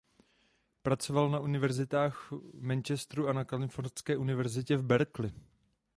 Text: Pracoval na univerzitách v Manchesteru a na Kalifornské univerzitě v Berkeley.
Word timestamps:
Pracoval 0.81 1.29
na 1.29 1.39
univerzitách 1.39 2.31
v 2.31 2.61
Manchesteru 2.61 3.27
a 3.27 3.33
na 3.33 3.43
Kalifornské 3.45 4.17
univerzitě 4.17 4.77
v 4.77 4.83
Berkeley. 4.83 5.31